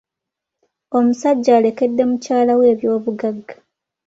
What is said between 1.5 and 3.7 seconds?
alekedde mukyala we ebyobugagga.